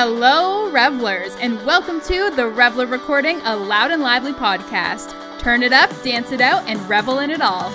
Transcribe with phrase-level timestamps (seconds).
[0.00, 5.12] Hello, revelers, and welcome to the Reveller Recording, a loud and lively podcast.
[5.40, 7.72] Turn it up, dance it out, and revel in it all.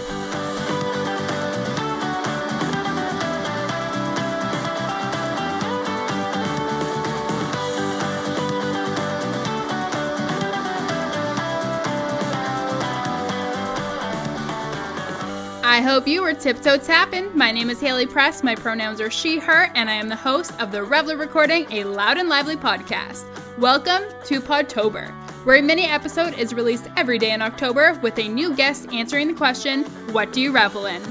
[15.73, 17.35] I hope you were tiptoe tapping.
[17.35, 18.43] My name is Haley Press.
[18.43, 21.83] My pronouns are she, her, and I am the host of the Reveller Recording, a
[21.83, 23.23] loud and lively podcast.
[23.57, 25.09] Welcome to Podtober,
[25.45, 29.29] where a mini episode is released every day in October with a new guest answering
[29.29, 31.01] the question, What do you revel in?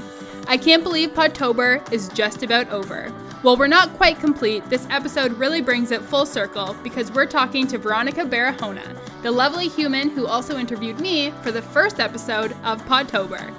[0.47, 3.09] I can't believe Podtober is just about over.
[3.41, 7.67] While we're not quite complete, this episode really brings it full circle because we're talking
[7.67, 12.81] to Veronica Barahona, the lovely human who also interviewed me for the first episode of
[12.85, 13.53] Podtober.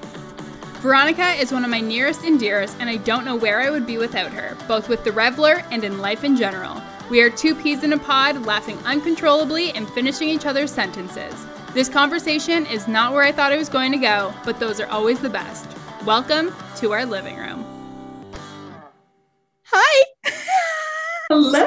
[0.84, 3.86] Veronica is one of my nearest and dearest, and I don't know where I would
[3.86, 6.82] be without her, both with the Reveller and in life in general.
[7.08, 11.46] We are two peas in a pod, laughing uncontrollably and finishing each other's sentences.
[11.72, 14.86] This conversation is not where I thought it was going to go, but those are
[14.88, 15.66] always the best.
[16.04, 17.64] Welcome to our living room.
[19.62, 20.04] Hi.
[21.30, 21.66] Hello.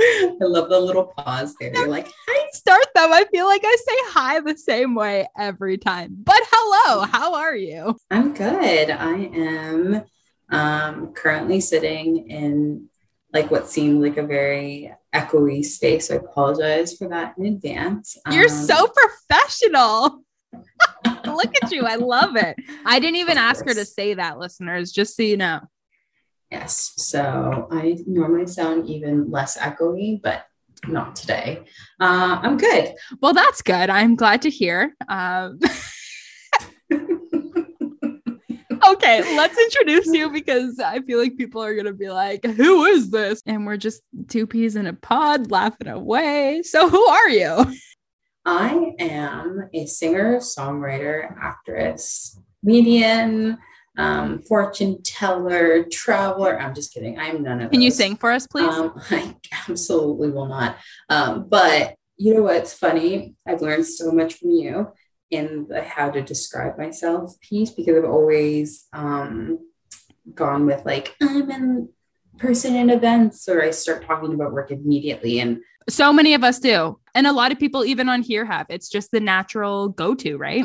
[0.00, 1.72] I love the little pause there.
[1.72, 3.12] You're like, I start them.
[3.12, 6.16] I feel like I say hi the same way every time.
[6.24, 7.96] But hello, how are you?
[8.10, 8.90] I'm good.
[8.90, 10.02] I am
[10.50, 12.88] um, currently sitting in
[13.32, 16.08] like what seemed like a very echoey space.
[16.08, 18.16] So I apologize for that in advance.
[18.32, 20.24] You're um, so professional.
[21.24, 21.84] Look at you.
[21.84, 22.56] I love it.
[22.84, 25.60] I didn't even ask her to say that, listeners, just so you know.
[26.50, 26.94] Yes.
[26.96, 30.46] So I normally sound even less echoey, but
[30.88, 31.64] not today.
[32.00, 32.94] Uh, I'm good.
[33.20, 33.90] Well, that's good.
[33.90, 34.94] I'm glad to hear.
[35.08, 35.58] Um,
[38.88, 42.84] okay, let's introduce you because I feel like people are going to be like, who
[42.84, 43.42] is this?
[43.46, 46.62] And we're just two peas in a pod laughing away.
[46.62, 47.74] So, who are you?
[48.44, 53.58] I am a singer, songwriter, actress, comedian
[53.96, 56.60] um, fortune teller, traveler.
[56.60, 57.18] I'm just kidding.
[57.18, 57.84] I'm none of Can those.
[57.84, 58.68] you sing for us, please?
[58.68, 59.34] Um, I
[59.68, 60.76] absolutely will not.
[61.08, 63.34] Um, but you know what's funny?
[63.46, 64.88] I've learned so much from you
[65.30, 69.58] in the how to describe myself piece because I've always um,
[70.34, 71.88] gone with like, I'm in
[72.38, 75.40] person in events, or I start talking about work immediately.
[75.40, 76.98] And so many of us do.
[77.14, 80.36] And a lot of people, even on here, have it's just the natural go to,
[80.36, 80.64] right?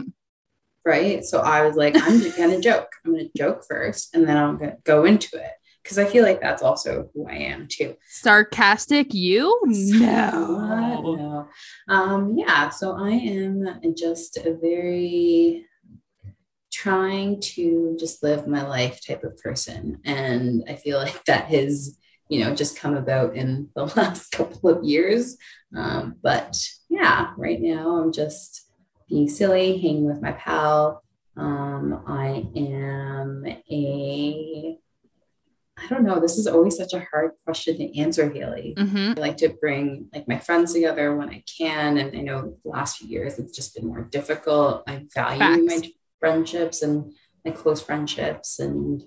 [0.86, 1.24] Right?
[1.24, 2.90] So I was like, I'm just gonna joke.
[3.06, 5.52] I'm gonna joke first, and then I'm gonna go into it
[5.84, 7.96] because I feel like that's also who I am too.
[8.08, 9.60] Sarcastic, you?
[9.66, 11.48] No, no.
[11.88, 12.70] Um, yeah.
[12.70, 15.66] So I am just a very
[16.72, 21.98] trying to just live my life type of person, and I feel like that has
[22.30, 25.38] you know just come about in the last couple of years.
[25.76, 26.58] Um, but
[26.90, 28.71] yeah, right now I'm just
[29.12, 31.04] being silly, hanging with my pal.
[31.38, 34.78] Um, I am a,
[35.78, 38.74] I don't know, this is always such a hard question to answer, Haley.
[38.78, 39.14] Mm-hmm.
[39.18, 41.98] I like to bring like my friends together when I can.
[41.98, 44.84] And I know the last few years it's just been more difficult.
[44.88, 45.62] I value Facts.
[45.66, 47.14] my friendships and
[47.46, 48.60] my close friendships.
[48.60, 49.04] And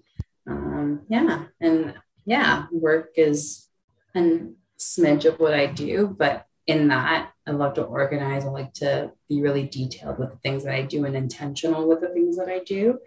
[0.47, 1.95] um, yeah, and
[2.27, 3.69] yeah, work is
[4.15, 4.41] a
[4.79, 8.45] smidge of what I do, but in that I love to organize.
[8.45, 12.01] I like to be really detailed with the things that I do and intentional with
[12.01, 12.99] the things that I do.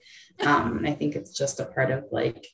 [0.45, 2.47] Um, I think it's just a part of like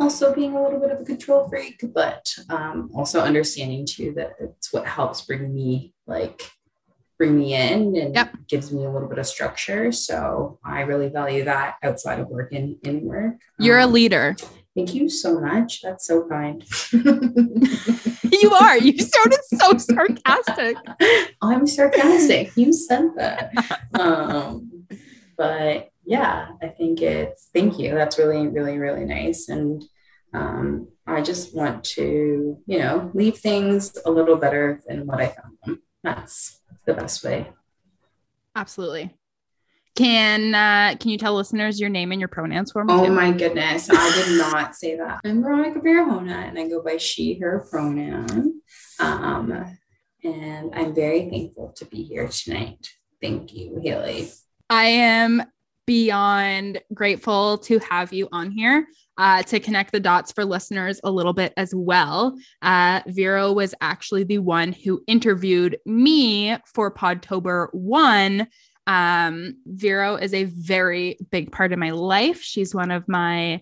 [0.00, 4.32] also being a little bit of a control freak, but um, also understanding too that
[4.40, 6.50] it's what helps bring me like
[7.18, 8.32] bring me in and yep.
[8.46, 9.90] gives me a little bit of structure.
[9.90, 13.40] So I really value that outside of work and in work.
[13.58, 14.36] You're um, a leader.
[14.76, 15.82] Thank you so much.
[15.82, 16.64] That's so kind.
[18.42, 18.78] you are.
[18.78, 20.76] You sounded so sarcastic.
[21.42, 22.56] I'm sarcastic.
[22.56, 23.52] You said that.
[23.98, 24.86] Um,
[25.36, 27.94] but yeah, I think it's thank you.
[27.94, 29.48] That's really, really, really nice.
[29.48, 29.84] And
[30.32, 35.28] um, I just want to, you know, leave things a little better than what I
[35.28, 35.82] found them.
[36.02, 37.50] That's the best way.
[38.54, 39.14] Absolutely.
[39.96, 42.94] Can uh, can you tell listeners your name and your pronouns for me?
[42.94, 43.12] Oh too?
[43.12, 45.20] my goodness, I did not say that.
[45.24, 48.60] I'm Veronica Barahona, and I go by she/her pronoun.
[49.00, 49.76] Um,
[50.24, 52.88] and I'm very thankful to be here tonight.
[53.20, 54.30] Thank you, Haley.
[54.70, 55.42] I am
[55.86, 58.86] beyond grateful to have you on here.
[59.16, 62.38] Uh, to connect the dots for listeners a little bit as well.
[62.62, 68.46] Uh, Vero was actually the one who interviewed me for Podtober 1
[68.88, 72.40] um, Vero is a very big part of my life.
[72.40, 73.60] She's one of my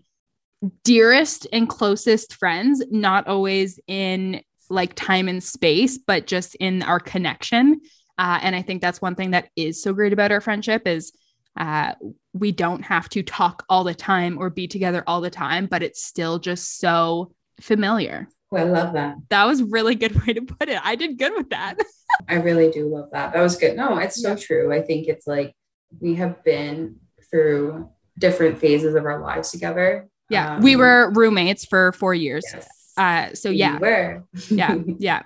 [0.84, 4.40] dearest and closest friends, not always in
[4.70, 7.80] like time and space, but just in our connection.
[8.16, 11.12] Uh, and I think that's one thing that is so great about our friendship is
[11.56, 11.94] uh,
[12.32, 15.82] we don't have to talk all the time or be together all the time, but
[15.82, 18.28] it's still just so familiar.
[18.52, 19.16] Oh, I love that.
[19.30, 20.80] That was really good way to put it.
[20.84, 21.76] I did good with that.
[22.28, 23.32] I really do love that.
[23.32, 23.76] That was good.
[23.76, 24.72] No, it's so true.
[24.72, 25.54] I think it's like
[26.00, 26.96] we have been
[27.30, 30.08] through different phases of our lives together.
[30.30, 30.56] Yeah.
[30.56, 32.44] Um, we were roommates for four years.
[32.52, 32.68] Yes.
[32.96, 33.74] Uh, so yeah.
[33.74, 34.24] We were.
[34.50, 34.76] yeah.
[34.98, 35.22] Yeah.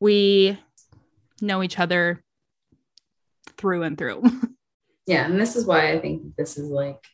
[0.00, 0.58] We
[1.40, 2.22] know each other
[3.56, 4.22] through and through.
[5.06, 5.26] yeah.
[5.26, 7.04] And this is why I think this is like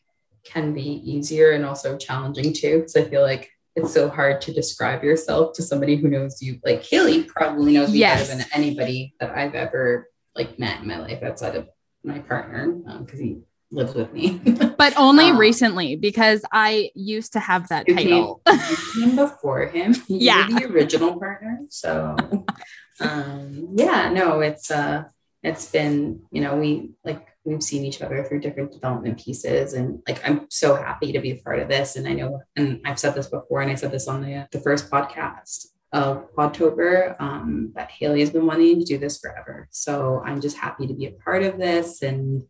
[0.45, 2.79] can be easier and also challenging too.
[2.79, 6.59] Because I feel like it's so hard to describe yourself to somebody who knows you.
[6.65, 8.29] Like Haley probably knows me yes.
[8.29, 11.69] better than anybody that I've ever like met in my life outside of
[12.05, 13.39] my partner because um, he
[13.71, 14.39] lives with me.
[14.79, 18.43] but only um, recently because I used to have that title.
[18.47, 19.95] Came, came before him.
[20.09, 20.49] You yeah.
[20.49, 21.61] the original partner.
[21.69, 22.17] So
[23.01, 25.05] um yeah, no, it's uh
[25.43, 29.75] it's been, you know, we like we've seen each other through different development pieces.
[29.75, 31.97] And like i'm so happy to be a part of this.
[31.97, 34.61] And i know and i've said this before and i said this on the, the
[34.61, 39.69] first podcast of podtober um, that haley has been wanting to do this forever.
[39.71, 42.43] So i'm just happy to be a part of this and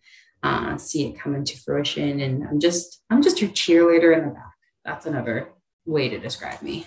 [0.43, 2.21] uh, see it come into fruition.
[2.21, 4.55] And i'm just i'm just your cheerleader in the back.
[4.85, 5.51] That's another
[5.85, 6.87] way to describe me.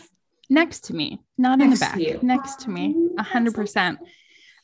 [0.49, 1.21] Next to me.
[1.37, 2.23] Not next in the back.
[2.23, 2.93] next to me.
[3.17, 3.97] 100%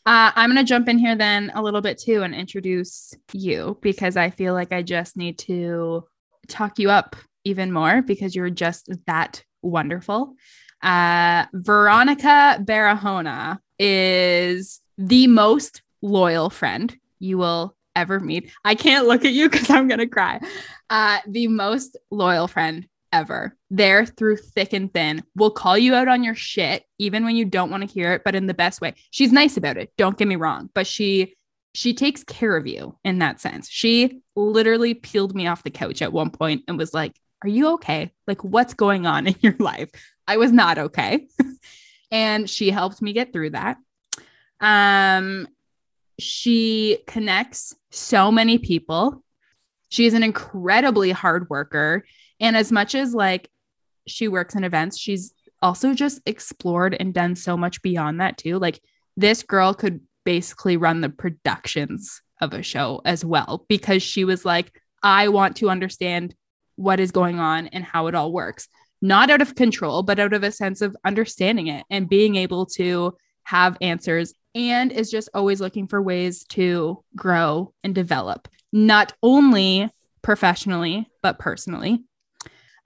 [0.08, 3.78] uh, I'm going to jump in here then a little bit too and introduce you
[3.82, 6.06] because I feel like I just need to
[6.48, 10.36] talk you up even more because you're just that wonderful.
[10.82, 18.50] Uh, Veronica Barahona is the most loyal friend you will ever meet.
[18.64, 20.40] I can't look at you because I'm going to cry.
[20.90, 23.56] Uh, the most loyal friend ever.
[23.70, 25.24] There through thick and thin.
[25.36, 28.24] Will call you out on your shit even when you don't want to hear it,
[28.24, 28.96] but in the best way.
[29.12, 29.92] She's nice about it.
[29.98, 31.36] Don't get me wrong, but she
[31.74, 33.70] she takes care of you in that sense.
[33.70, 37.74] She literally peeled me off the couch at one point and was like, "Are you
[37.74, 38.12] okay?
[38.26, 39.90] Like what's going on in your life?"
[40.28, 41.28] I was not okay.
[42.12, 43.78] and she helped me get through that.
[44.60, 45.48] Um
[46.20, 49.24] she connects so many people.
[49.90, 52.04] She is an incredibly hard worker
[52.40, 53.50] and as much as like
[54.08, 58.60] she works in events, she's also just explored and done so much beyond that too.
[58.60, 58.80] Like
[59.16, 64.46] this girl could basically run the productions of a show as well because she was
[64.46, 66.36] like, I want to understand
[66.76, 68.68] what is going on and how it all works.
[69.02, 72.66] Not out of control, but out of a sense of understanding it and being able
[72.68, 79.14] to have answers and is just always looking for ways to grow and develop, not
[79.22, 79.90] only
[80.22, 82.04] professionally, but personally.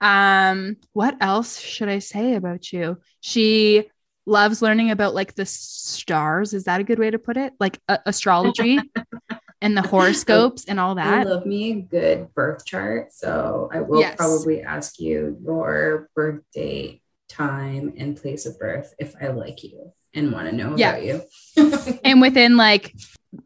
[0.02, 2.98] Um, what else should I say about you?
[3.20, 3.88] She
[4.26, 6.52] loves learning about like the stars.
[6.52, 7.54] Is that a good way to put it?
[7.60, 8.78] Like uh, astrology
[9.62, 11.26] and the horoscopes and all that.
[11.26, 13.12] I love me a good birth chart.
[13.12, 14.16] So I will yes.
[14.16, 19.92] probably ask you your birth date, time, and place of birth if I like you
[20.14, 20.96] and want to know yeah.
[20.96, 21.98] about you.
[22.04, 22.94] and within like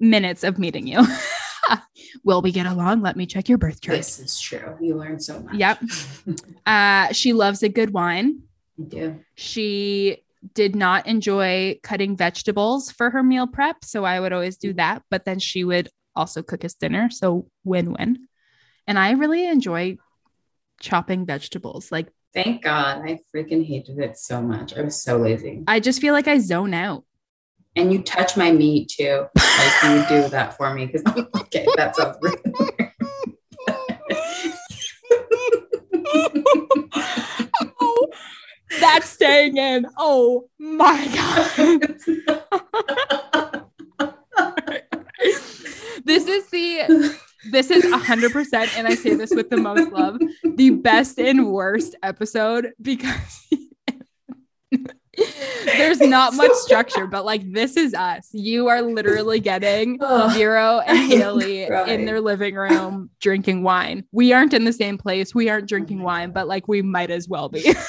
[0.01, 1.07] minutes of meeting you.
[2.25, 3.03] Will we get along?
[3.03, 3.99] Let me check your birth chart.
[3.99, 4.77] This is true.
[4.81, 5.55] You learn so much.
[5.55, 5.83] Yep.
[6.67, 8.43] uh, she loves a good wine.
[8.79, 9.21] I do.
[9.35, 10.23] She
[10.55, 13.85] did not enjoy cutting vegetables for her meal prep.
[13.85, 15.03] So I would always do that.
[15.11, 17.11] But then she would also cook us dinner.
[17.11, 18.29] So win win.
[18.87, 19.99] And I really enjoy
[20.81, 21.91] chopping vegetables.
[21.91, 23.03] Like, thank God.
[23.05, 24.77] I freaking hated it so much.
[24.77, 25.65] I was so lazy.
[25.67, 27.05] I just feel like I zone out
[27.77, 29.27] and you touch my meat too.
[29.37, 31.03] Like you do that for me because
[31.43, 32.41] okay, that sounds weird.
[37.81, 38.09] oh,
[38.81, 39.87] that's staying in.
[39.97, 41.53] Oh my god.
[46.05, 47.17] this is the
[47.51, 51.19] this is a hundred percent, and I say this with the most love, the best
[51.19, 53.47] and worst episode because
[55.65, 58.29] there's not much structure, but like this is us.
[58.33, 64.05] You are literally getting oh, Vero and Haley in their living room drinking wine.
[64.13, 65.35] We aren't in the same place.
[65.35, 67.75] We aren't drinking wine, but like we might as well be.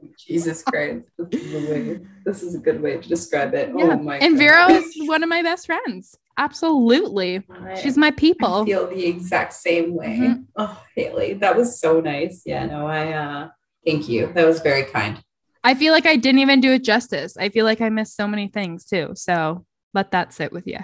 [0.18, 1.04] Jesus Christ.
[1.18, 3.72] This is, a way, this is a good way to describe it.
[3.76, 3.84] Yeah.
[3.84, 6.16] Oh my And Vero is one of my best friends.
[6.36, 7.42] Absolutely.
[7.50, 8.62] I, She's my people.
[8.62, 10.18] I feel the exact same way.
[10.18, 10.42] Mm-hmm.
[10.56, 12.42] Oh, Haley, that was so nice.
[12.46, 13.48] Yeah, no, I uh
[13.84, 14.32] thank you.
[14.34, 15.20] That was very kind.
[15.68, 17.36] I feel like I didn't even do it justice.
[17.36, 19.10] I feel like I missed so many things too.
[19.14, 20.78] So let that sit with you.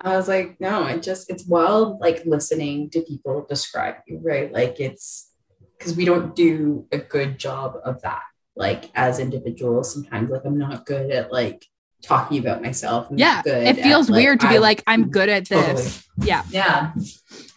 [0.00, 4.52] I was like, no, it just, it's wild, like listening to people describe you, right?
[4.52, 5.30] Like it's
[5.78, 8.22] because we don't do a good job of that.
[8.56, 11.60] like as individuals sometimes like i'm not good at like
[12.02, 13.40] talking about myself I'm Yeah.
[13.42, 15.62] good It feels at, like, weird to be I- like, I'm good at this.
[15.68, 16.28] Totally.
[16.30, 16.42] Yeah.
[16.50, 16.92] yeah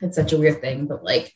[0.04, 1.28] it's such a weird thing but like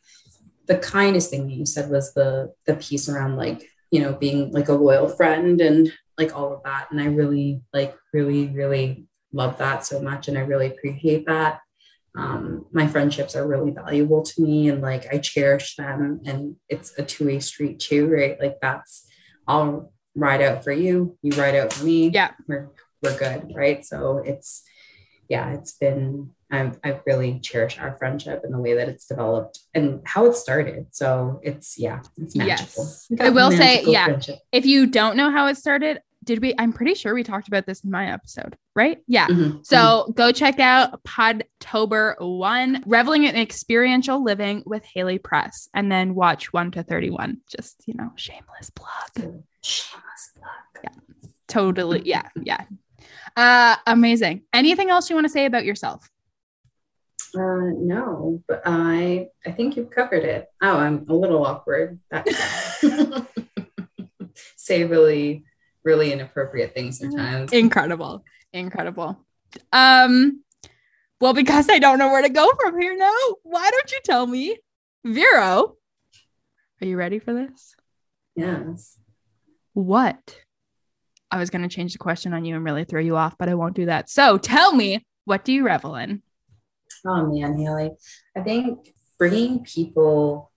[0.72, 3.60] the kindest thing that you said was the the piece around like
[3.96, 6.88] you know being like a loyal friend and like all of that.
[6.92, 11.62] And i really like really really love that so much and i really appreciate that.
[12.18, 16.98] Um, my friendships are really valuable to me and like i cherish them and it's
[16.98, 18.38] a two-way street too right?
[18.40, 19.08] Like that's
[19.48, 22.10] i'll ride out for you you ride out for me.
[22.10, 22.32] Yeah.
[22.50, 22.68] we're
[23.02, 23.86] we're good right?
[23.86, 24.62] So it's
[25.30, 26.32] yeah it's been
[26.84, 30.88] I've really cherish our friendship and the way that it's developed and how it started
[30.92, 33.08] so it's yeah it's magical Yes.
[33.20, 34.06] I will say, yeah.
[34.06, 34.40] friendship.
[34.52, 36.56] If you don't know how it started, did we?
[36.58, 38.98] I'm pretty sure we talked about this in my episode, right?
[39.08, 39.28] Yeah.
[39.28, 39.64] Mhm.
[39.66, 46.16] So go check out Podtober one, reveling in experiential living with Haley Press, and then
[46.16, 47.42] watch one to 31.
[47.48, 49.44] Just, you know, shameless plug.
[49.62, 50.84] Shameless plug.
[50.84, 51.30] Yeah.
[51.48, 52.02] Totally.
[52.06, 52.28] Yeah.
[52.42, 52.64] Yeah.
[53.38, 54.44] Uh, amazing.
[54.54, 56.10] Anything else you want to say about yourself?
[57.36, 60.48] Uh, no, but I I think you've covered it.
[60.62, 62.00] Oh, I'm a little awkward.
[64.56, 65.44] Say really,
[65.84, 67.52] really inappropriate things sometimes.
[67.52, 68.24] Incredible.
[68.54, 69.20] Incredible.
[69.72, 70.44] Um,
[71.20, 74.26] well, because I don't know where to go from here now, why don't you tell
[74.26, 74.58] me,
[75.06, 75.76] Vero?
[76.82, 77.76] Are you ready for this?
[78.36, 78.98] Yes.
[79.74, 80.42] What?
[81.32, 83.50] I was going to change the question on you and really throw you off, but
[83.50, 84.10] I won't do that.
[84.10, 86.22] So tell me, what do you revel in?
[87.06, 87.92] Oh man, Haley.
[88.36, 90.52] I think bringing people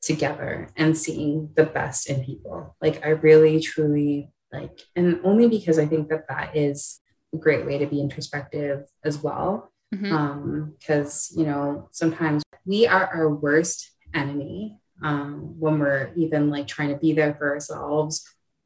[0.00, 2.76] together and seeing the best in people.
[2.80, 7.00] Like I really truly like and only because I think that that is
[7.34, 9.72] a great way to be introspective as well.
[9.94, 10.12] Mhm.
[10.12, 16.66] Um because, you know, sometimes we are our worst enemy um when we're even like
[16.66, 18.24] trying to be there for ourselves.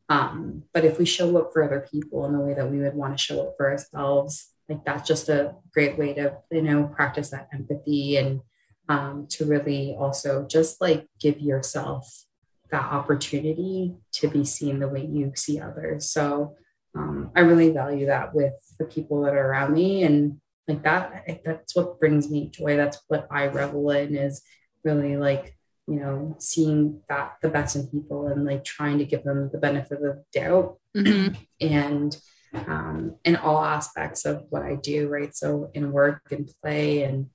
[0.09, 2.95] Um but if we show up for other people in the way that we would
[2.95, 6.85] want to show up for ourselves, like that's just a great way to you know
[6.85, 8.41] practice that empathy and
[8.89, 12.25] um, to really also just like give yourself
[12.71, 16.11] that opportunity to be seen the way you see others.
[16.11, 16.57] So
[16.95, 20.03] um, i really value that with the people that are around me.
[20.03, 22.77] And like that that's what brings me joy.
[22.77, 24.43] That's what i revel in is
[24.85, 29.25] really like you know seeing that the best in people and like trying to give
[29.25, 30.79] them the benefit of the doubt.
[30.97, 31.37] Mhm.
[31.61, 32.17] and
[32.55, 35.35] um, in all aspects of what I do, right?
[35.35, 37.31] So in work and play, and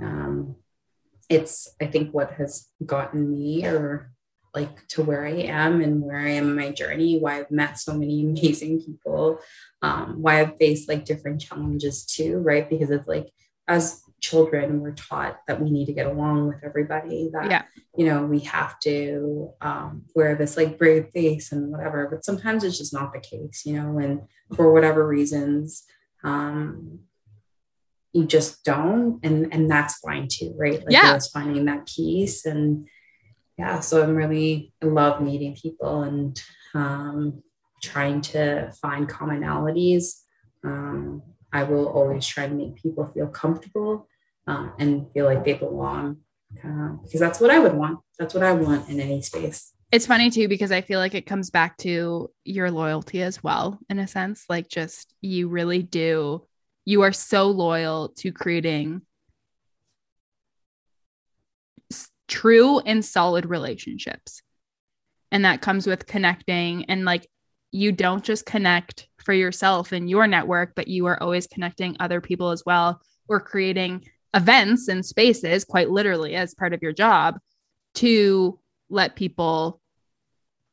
[0.00, 0.56] um,
[1.28, 4.12] it's I think what has gotten me or
[4.54, 7.78] like to where I am and where I am in my journey, why I've met
[7.78, 9.40] so many amazing people,
[9.82, 12.68] um, why I've faced like different challenges too, right?
[12.68, 13.28] Because it's like
[13.68, 17.62] as children, we're taught that we need to get along with everybody, that Yeah.
[17.96, 22.08] you know, we have to um, wear this like brave face and whatever.
[22.10, 24.22] But sometimes it's just not the case, you know, and
[24.54, 25.84] for whatever reasons,
[26.24, 27.00] um,
[28.12, 30.80] you just don't, and and that's fine too, right?
[30.84, 31.14] Like Yeah.
[31.14, 32.88] just finding that peace and
[33.58, 33.80] yeah.
[33.80, 36.40] So I'm really I love meeting people and
[36.74, 37.42] um,
[37.82, 40.22] trying to find commonalities.
[40.64, 41.22] Um,
[41.52, 44.06] I will always try to make people feel comfortable
[44.50, 46.16] uh, and feel like they belong
[46.64, 48.00] uh, because that's what I would want.
[48.18, 49.72] That's what I want in any space.
[49.92, 53.78] It's funny too because I feel like it comes back to your loyalty as well,
[53.88, 54.44] in a sense.
[54.48, 56.46] Like, just you really do,
[56.84, 59.02] you are so loyal to creating
[62.28, 64.42] true and solid relationships.
[65.32, 66.84] And that comes with connecting.
[66.86, 67.28] And like,
[67.72, 72.20] you don't just connect for yourself and your network, but you are always connecting other
[72.20, 77.38] people as well, or creating events and spaces, quite literally, as part of your job
[77.96, 78.58] to
[78.88, 79.80] let people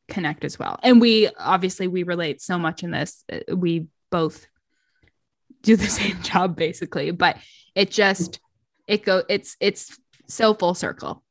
[0.07, 0.79] connect as well.
[0.83, 3.23] And we obviously we relate so much in this.
[3.31, 4.47] Uh, We both
[5.61, 7.37] do the same job basically, but
[7.75, 8.39] it just
[8.87, 9.97] it go it's it's
[10.27, 11.23] so full circle.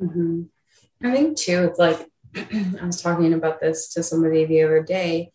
[0.00, 0.48] Mhm.
[1.02, 5.32] I think too, it's like I was talking about this to somebody the other day.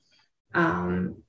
[0.53, 1.23] Um,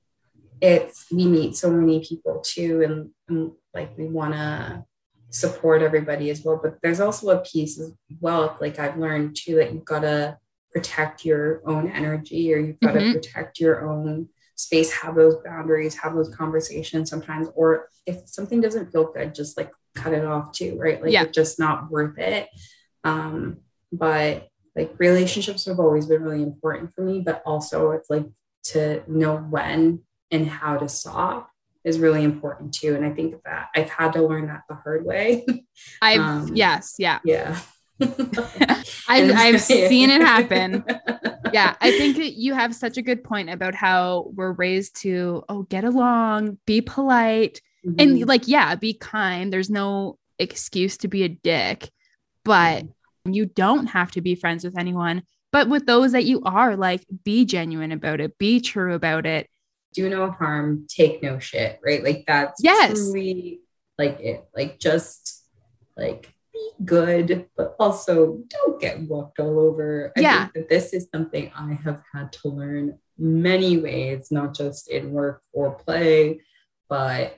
[0.61, 4.83] it's we meet so many people too, and, and like we want to
[5.29, 6.59] support everybody as well.
[6.61, 10.37] But there's also a piece as well, like I've learned too, that you've got to
[10.71, 13.13] protect your own energy, or you've got to Mhm.
[13.13, 17.47] protect your own space, have those boundaries, have those conversations sometimes.
[17.55, 21.01] Or if something doesn't feel good, just like cut it off too, right?
[21.01, 21.23] Like Yeah.
[21.23, 22.49] it's just not worth it.
[23.03, 28.25] Um, but like relationships have always been really important for me, but also it's like
[28.65, 31.49] to know when and how to stop
[31.83, 32.95] is really important too.
[32.95, 35.45] And I think that I've had to learn that the hard way.
[36.01, 37.19] I've Um, yes, yeah.
[37.23, 37.59] yeah.
[38.01, 40.85] I've I've seen it happen.
[41.53, 45.63] yeah, I think you have such a good point about how we're raised to oh
[45.63, 47.99] get along, be polite, mm-hmm.
[47.99, 49.51] and like yeah, be kind.
[49.51, 51.89] There's no excuse to be a dick,
[52.45, 53.33] but mm-hmm.
[53.33, 55.23] you don't have to be friends with anyone.
[55.51, 59.49] But with those that you are, like be genuine about it, be true about it.
[59.93, 62.03] Do no harm, take no shit, right?
[62.03, 62.93] Like that's yes.
[62.93, 63.61] truly
[63.97, 64.47] like it.
[64.55, 65.43] Like just
[65.97, 70.11] like be good, but also don't get walked all over.
[70.17, 70.39] I yeah.
[70.43, 75.11] think that this is something I have had to learn many ways, not just in
[75.11, 76.41] work or play,
[76.87, 77.37] but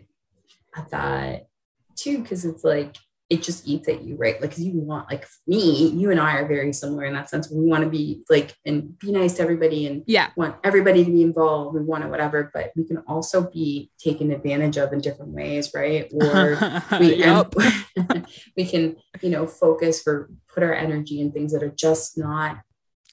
[0.76, 1.48] at that
[1.96, 2.96] too, because it's like
[3.32, 4.42] it just eats at you, right?
[4.42, 7.50] Like, you want, like me, you and I are very similar in that sense.
[7.50, 11.10] We want to be like and be nice to everybody and yeah, want everybody to
[11.10, 11.74] be involved.
[11.74, 15.72] We want to whatever, but we can also be taken advantage of in different ways,
[15.74, 16.12] right?
[16.22, 16.58] Or
[17.00, 17.24] we
[18.58, 22.60] we can, you know, focus or put our energy in things that are just not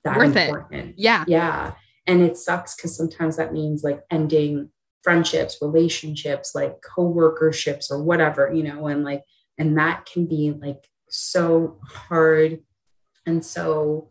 [0.03, 0.91] that Worth important.
[0.91, 0.95] It.
[0.99, 1.75] Yeah, yeah,
[2.09, 4.71] and it sucks because sometimes that means like ending
[5.05, 9.23] friendships, relationships, like co-workerships or whatever, you know, and like
[9.59, 12.61] and that can be like so hard
[13.27, 14.11] and so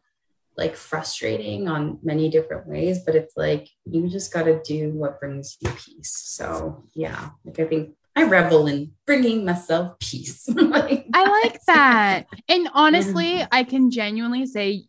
[0.57, 5.19] like frustrating on many different ways but it's like you just got to do what
[5.19, 6.11] brings you peace.
[6.25, 10.47] So yeah like i think i revel in bringing myself peace.
[10.49, 12.25] Like i like that.
[12.49, 14.85] And honestly i can genuinely say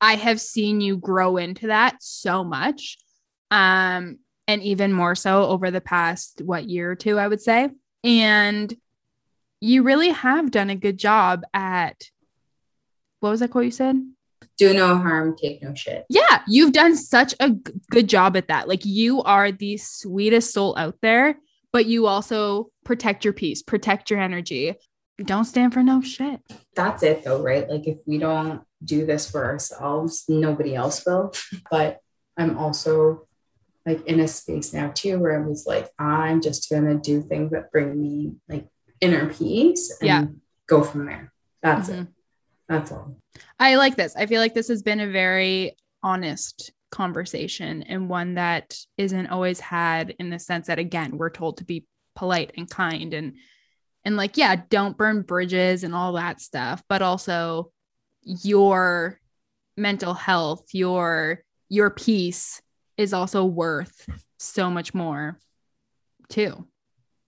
[0.00, 2.96] i have seen you grow into that so much
[3.50, 7.70] um and even more so over the past what year or two i would say.
[8.02, 8.74] And
[9.60, 12.02] you really have done a good job at
[13.20, 13.96] what was that quote you said?
[14.56, 16.06] Do no harm, take no shit.
[16.08, 18.68] Yeah, you've done such a g- good job at that.
[18.68, 21.36] Like you are the sweetest soul out there,
[21.72, 24.74] but you also protect your peace, protect your energy.
[25.22, 26.40] don't stand for no shit.
[26.74, 27.68] That's it though, right?
[27.68, 31.34] Like if we don't do this for ourselves, nobody else will.
[31.70, 31.98] But
[32.38, 33.26] I'm also
[33.84, 37.50] like in a space now too where I was like, I'm just gonna do things
[37.50, 38.66] that bring me like
[39.00, 40.24] inner peace and yeah.
[40.66, 41.32] go from there.
[41.62, 42.02] That's mm-hmm.
[42.02, 42.08] it.
[42.68, 43.16] That's all.
[43.58, 44.14] I like this.
[44.16, 49.60] I feel like this has been a very honest conversation and one that isn't always
[49.60, 53.36] had in the sense that again, we're told to be polite and kind and
[54.04, 57.70] and like yeah, don't burn bridges and all that stuff, but also
[58.22, 59.20] your
[59.76, 62.62] mental health, your your peace
[62.96, 64.08] is also worth
[64.38, 65.38] so much more
[66.28, 66.66] too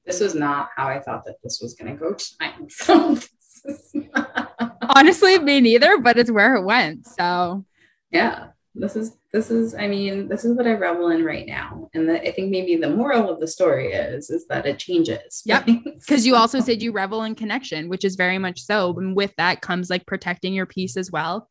[0.05, 2.73] this was not how I thought that this was going to go tonight.
[3.65, 4.57] So
[4.97, 7.07] honestly, me neither, but it's where it went.
[7.07, 7.65] So
[8.11, 11.89] yeah, this is this is I mean this is what I revel in right now,
[11.95, 15.43] and the, I think maybe the moral of the story is is that it changes.
[15.45, 19.15] Yep, because you also said you revel in connection, which is very much so, and
[19.15, 21.49] with that comes like protecting your peace as well.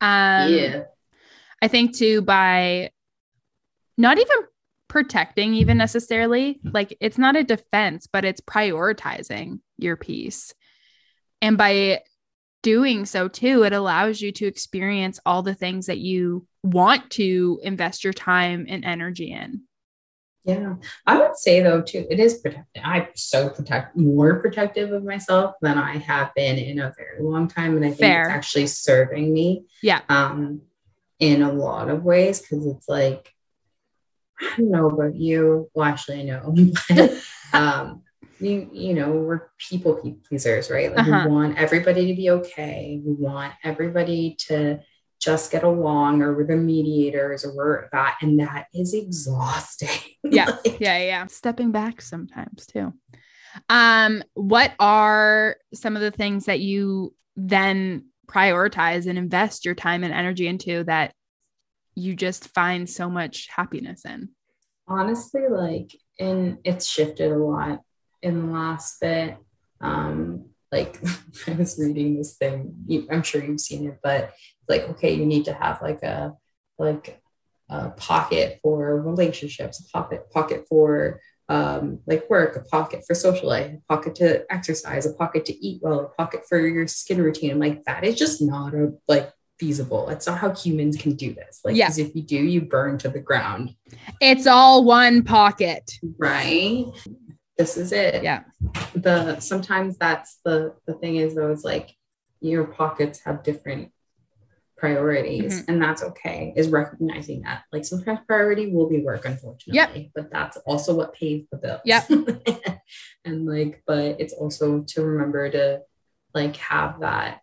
[0.00, 0.82] Um, yeah,
[1.62, 2.90] I think too by
[3.96, 4.36] not even
[4.88, 6.60] protecting even necessarily.
[6.64, 10.54] Like it's not a defense but it's prioritizing your peace.
[11.42, 12.02] And by
[12.62, 17.60] doing so too it allows you to experience all the things that you want to
[17.62, 19.62] invest your time and energy in.
[20.46, 20.74] Yeah.
[21.06, 25.56] I would say though too it is protecting i'm so protect more protective of myself
[25.60, 28.22] than i have been in a very long time and i think Fair.
[28.22, 30.02] it's actually serving me yeah.
[30.08, 30.62] um
[31.18, 33.32] in a lot of ways because it's like
[34.40, 35.70] I don't know about you.
[35.74, 36.54] Well, actually, I know.
[36.88, 37.22] But,
[37.52, 38.02] um,
[38.38, 40.94] you you know we're people pleasers, right?
[40.94, 41.24] Like uh-huh.
[41.26, 43.00] we want everybody to be okay.
[43.04, 44.80] We want everybody to
[45.20, 49.88] just get along, or we're the mediators, or we're that, and that is exhausting.
[50.28, 51.26] Yeah, like, yeah, yeah.
[51.28, 52.92] Stepping back sometimes too.
[53.68, 60.02] Um, what are some of the things that you then prioritize and invest your time
[60.02, 61.14] and energy into that
[61.96, 64.28] you just find so much happiness in?
[64.86, 67.80] Honestly, like, and it's shifted a lot
[68.22, 69.36] in the last bit.
[69.80, 71.00] Um, like
[71.46, 74.32] I was reading this thing, I'm sure you've seen it, but
[74.68, 76.34] like, okay, you need to have like a
[76.78, 77.20] like
[77.68, 83.48] a pocket for relationships, a pocket pocket for um, like work, a pocket for social
[83.48, 87.22] life, a pocket to exercise, a pocket to eat well, a pocket for your skin
[87.22, 87.52] routine.
[87.52, 90.08] I'm like, that is just not a like feasible.
[90.08, 91.60] It's not how humans can do this.
[91.64, 91.90] Like, yeah.
[91.96, 93.74] if you do, you burn to the ground.
[94.20, 95.92] It's all one pocket.
[96.18, 96.86] Right.
[97.56, 98.22] This is it.
[98.22, 98.44] Yeah.
[98.94, 101.90] The sometimes that's the the thing is though, is like
[102.40, 103.92] your pockets have different
[104.76, 105.72] priorities mm-hmm.
[105.72, 110.10] and that's okay is recognizing that like sometimes priority will be work unfortunately yep.
[110.14, 112.04] but that's also what pays the bills yeah
[113.24, 115.80] and like but it's also to remember to
[116.34, 117.40] like have that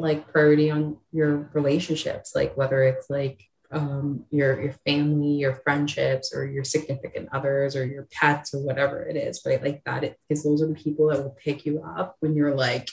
[0.00, 6.34] like priority on your relationships like whether it's like um, your your family, your friendships,
[6.34, 9.62] or your significant others, or your pets, or whatever it is, right?
[9.62, 12.88] Like that, because those are the people that will pick you up when you're like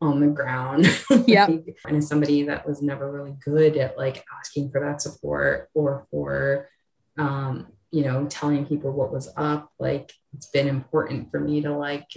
[0.00, 0.86] on the ground.
[1.26, 1.46] Yeah.
[1.46, 6.06] and as somebody that was never really good at like asking for that support or
[6.10, 6.68] for,
[7.16, 11.72] um, you know, telling people what was up, like it's been important for me to
[11.74, 12.08] like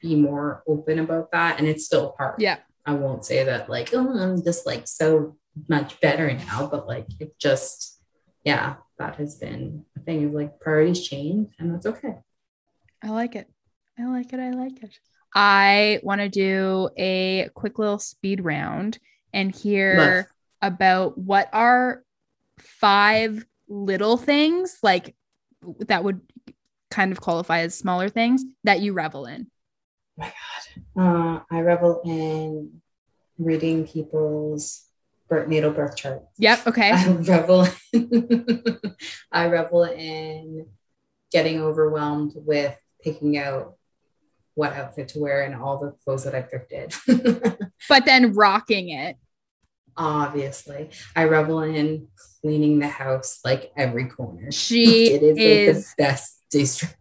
[0.00, 1.58] be more open about that.
[1.58, 2.40] And it's still hard.
[2.40, 2.58] Yeah.
[2.88, 5.36] I won't say that like, oh, I'm just like so
[5.68, 8.00] much better now, but like it just,
[8.44, 12.14] yeah, that has been a thing of like priorities change and that's okay.
[13.04, 13.46] I like it.
[13.98, 14.40] I like it.
[14.40, 14.98] I like it.
[15.34, 18.98] I want to do a quick little speed round
[19.34, 20.24] and hear Love.
[20.62, 22.02] about what are
[22.58, 25.14] five little things like
[25.80, 26.22] that would
[26.90, 29.50] kind of qualify as smaller things that you revel in.
[30.18, 30.32] My
[30.96, 31.02] God.
[31.02, 32.80] Uh, I revel in
[33.38, 34.84] reading people's
[35.28, 36.26] birth, natal birth charts.
[36.38, 36.66] Yep.
[36.66, 36.90] Okay.
[36.90, 38.96] I revel in,
[39.32, 40.66] I revel in
[41.32, 43.74] getting overwhelmed with picking out
[44.54, 47.56] what outfit to wear and all the clothes that I've thrifted.
[47.88, 49.16] But then rocking it.
[49.96, 52.08] Obviously, I revel in
[52.42, 54.50] cleaning the house like every corner.
[54.52, 56.34] She it is, like, is- the best.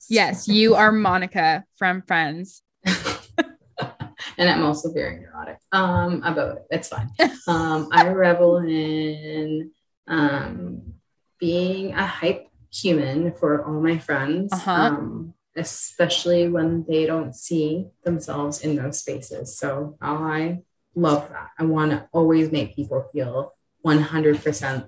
[0.09, 2.61] Yes, you are Monica from Friends.
[4.37, 6.63] and I'm also very neurotic um, about it.
[6.71, 7.09] It's fine.
[7.47, 9.71] Um, I revel in
[10.07, 10.93] um,
[11.39, 14.71] being a hype human for all my friends, Uh-huh.
[14.71, 19.57] um, especially when they don't see themselves in those spaces.
[19.57, 20.59] So I
[20.95, 21.49] love that.
[21.57, 23.53] I want to always make people feel
[23.85, 24.87] 100%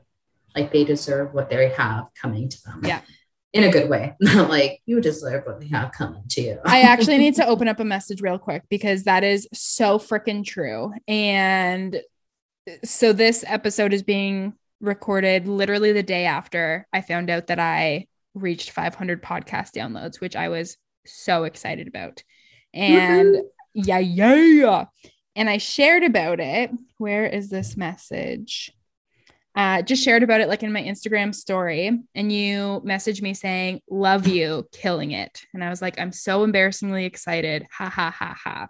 [0.56, 2.82] like they deserve what they have coming to them.
[2.84, 3.02] Yeah.
[3.52, 6.60] In a good way, not like you deserve what they have coming to you.
[6.66, 10.46] I actually need to open up a message real quick because that is so freaking
[10.46, 10.94] true.
[11.08, 12.00] And
[12.84, 18.08] so this episode is being recorded literally the day after I found out that I
[18.34, 22.24] reached 500 podcast downloads, which I was so excited about.
[22.74, 23.38] And
[23.74, 24.86] yeah, yeah, yeah.
[25.36, 26.72] And I shared about it.
[26.98, 28.72] Where is this message?
[29.60, 33.82] Uh, just shared about it like in my Instagram story, and you messaged me saying,
[33.90, 35.44] Love you, killing it.
[35.54, 37.68] And I was like, I'm so embarrassingly excited.
[37.70, 38.70] Ha ha ha ha.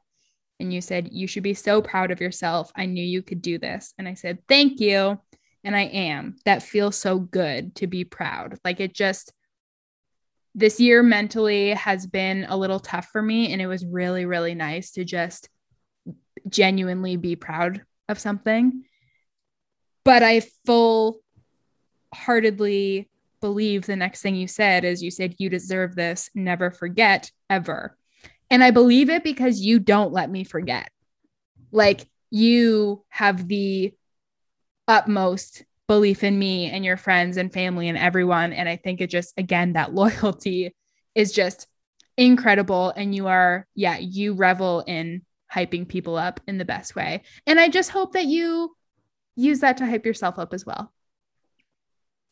[0.59, 2.71] And you said, You should be so proud of yourself.
[2.75, 3.93] I knew you could do this.
[3.99, 5.21] And I said, Thank you.
[5.63, 6.37] And I am.
[6.45, 8.57] That feels so good to be proud.
[8.65, 9.31] Like it just,
[10.55, 13.53] this year mentally has been a little tough for me.
[13.53, 15.49] And it was really, really nice to just
[16.47, 18.85] genuinely be proud of something.
[20.03, 21.19] But I full
[22.13, 23.09] heartedly
[23.41, 27.97] believe the next thing you said is you said, You deserve this, never forget ever.
[28.49, 30.89] And I believe it because you don't let me forget.
[31.71, 33.93] Like you have the
[34.87, 38.53] utmost belief in me and your friends and family and everyone.
[38.53, 40.75] And I think it just, again, that loyalty
[41.15, 41.67] is just
[42.17, 42.91] incredible.
[42.95, 47.23] And you are, yeah, you revel in hyping people up in the best way.
[47.47, 48.75] And I just hope that you
[49.39, 50.91] use that to hype yourself up as well.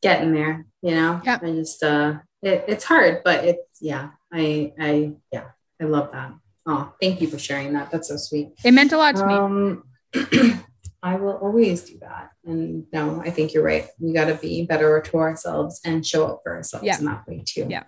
[0.02, 1.44] getting there you know Yep.
[1.44, 5.46] i just uh it, it's hard but it's yeah i i yeah
[5.82, 6.32] i love that
[6.68, 9.34] oh thank you for sharing that that's so sweet It meant a lot to me.
[9.34, 9.84] um
[11.04, 14.66] i will always do that and no i think you're right we got to be
[14.66, 17.00] better to ourselves and show up for ourselves Yeah.
[17.00, 17.84] in that way too Yeah.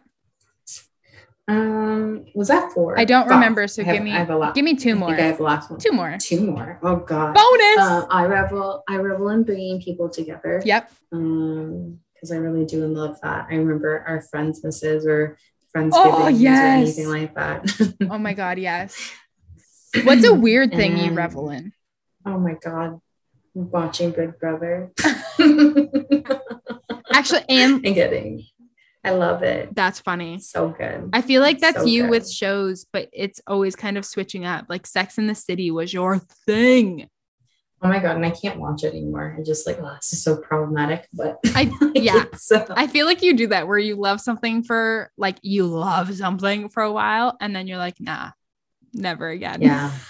[1.50, 3.32] Um was that four I don't Five.
[3.32, 5.10] remember, so have- give me i have a lot give me two I more.
[5.10, 6.16] think i have the last one Two more.
[6.22, 7.80] two more oh god Bonus.
[7.80, 10.92] uh, i revel i revel in bringing people together yep.
[11.12, 13.48] um because I really do love that.
[13.50, 15.38] I remember our friends misses or
[15.72, 17.64] friends Oh, or anything like that.
[18.12, 19.00] Oh my God, yes.
[20.04, 21.72] What's a weird thing you revel in?
[22.26, 23.00] Oh my god,
[23.54, 24.92] watching Big Brother.
[27.14, 28.44] Actually, and I'm kidding.
[29.04, 29.74] I love it.
[29.74, 30.40] that's funny.
[30.40, 31.10] So good.
[31.14, 32.10] I feel like that's So you good.
[32.12, 34.66] with shows, but it's always kind of switching up.
[34.68, 37.08] Like Sex in the City was your thing.
[37.82, 39.38] Oh my god, and I can't watch it anymore.
[39.40, 41.08] I just like, oh, this is so problematic.
[41.14, 42.26] But I- like, yeah.
[42.36, 46.14] so- I feel like you do that where you love something for like you love
[46.16, 48.32] something for a while and then you're like, nah,
[48.94, 49.62] never again.
[49.62, 49.92] yeah.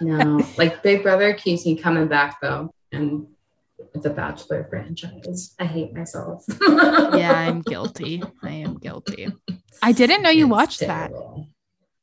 [0.00, 3.26] No, like Big Brother keeps me coming back though, and
[3.94, 5.54] the Bachelor franchise.
[5.58, 6.44] I hate myself.
[6.60, 8.22] yeah, I'm guilty.
[8.42, 9.28] I am guilty.
[9.82, 11.12] I didn't know you It's watched that.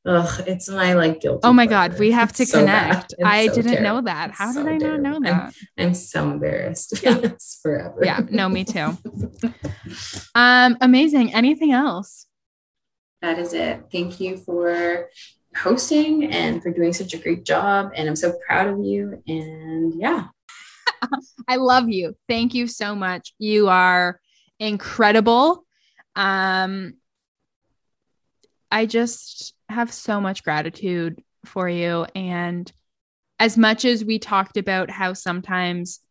[0.06, 1.42] Ugh, it's my like guilty.
[1.44, 3.14] Oh my God, we have to It's connect.
[3.24, 4.02] I so didn't know terrible.
[4.04, 4.30] that.
[4.30, 5.28] It's How so did I not know terrible.
[5.28, 5.84] I'm- that?
[5.84, 7.04] I'm so embarrassed.
[7.04, 7.20] Yeah.
[7.62, 8.00] forever.
[8.04, 8.98] yeah, no, me too.
[10.36, 11.34] Um, amazing.
[11.34, 12.28] Anything else?
[13.22, 13.84] That is it.
[13.92, 15.10] Thank you for
[15.58, 17.92] hosting and for doing such a great job.
[17.96, 19.22] And I'm so proud of you.
[19.28, 20.28] And yeah,
[21.48, 22.16] I love you.
[22.28, 23.34] Thank you so much.
[23.40, 24.20] You are
[24.60, 25.66] incredible.
[26.16, 26.96] Um,
[28.72, 32.06] I just have so much gratitude for you.
[32.16, 32.72] And
[33.40, 36.02] as much as we talked about how sometimes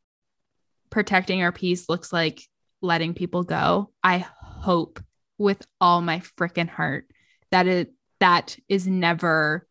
[0.90, 2.42] protecting our peace looks like
[2.80, 5.00] letting people go, I hope
[5.36, 7.06] with all my freaking heart
[7.50, 9.66] that it that is never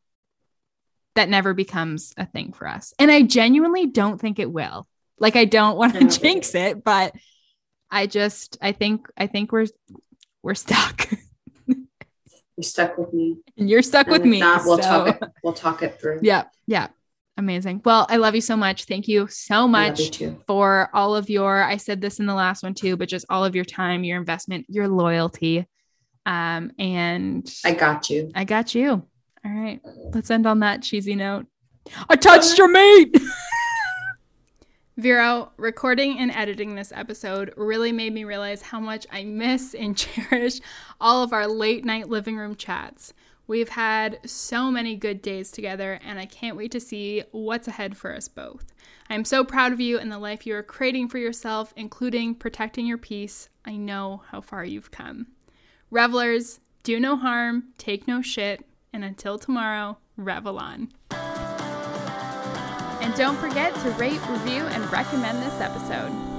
[1.16, 2.94] that never becomes a thing for us.
[3.00, 4.88] And I genuinely don't think it will.
[5.20, 7.14] Like I don't want to jinx it, but
[7.90, 9.68] I just I think I think we're
[10.44, 11.10] we're stuck.
[12.58, 13.38] You're stuck with me.
[13.58, 14.40] And you're stuck and with me.
[14.40, 14.84] Not, we'll so.
[14.84, 16.22] talk it, we'll talk it through.
[16.24, 16.46] Yeah.
[16.66, 16.88] Yeah.
[17.38, 17.84] Amazing.
[17.86, 18.86] Well, I love you so much.
[18.86, 22.64] Thank you so much you for all of your, I said this in the last
[22.64, 25.68] one too, but just all of your time, your investment, your loyalty.
[26.26, 28.32] Um, and I got you.
[28.34, 28.90] I got you.
[29.46, 29.80] All right.
[30.14, 31.46] Let's end on that cheesy note.
[32.10, 33.16] I touched your meat.
[34.98, 39.96] Vero, recording and editing this episode really made me realize how much I miss and
[39.98, 40.60] cherish
[41.00, 43.14] all of our late night living room chats.
[43.46, 47.96] We've had so many good days together, and I can't wait to see what's ahead
[47.96, 48.74] for us both.
[49.08, 52.88] I'm so proud of you and the life you are creating for yourself, including protecting
[52.88, 53.50] your peace.
[53.66, 55.28] I know how far you've come.
[55.92, 60.90] Revelers, do no harm, take no shit, and until tomorrow, revel on.
[63.18, 66.37] Don't forget to rate, review, and recommend this episode.